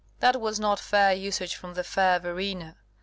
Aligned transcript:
That 0.19 0.41
was 0.41 0.59
not 0.59 0.79
fair 0.79 1.13
usage 1.13 1.53
from 1.53 1.75
the 1.75 1.83
fair 1.83 2.17
Verena. 2.17 2.75